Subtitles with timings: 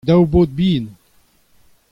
[0.07, 0.85] daou baotr bihan.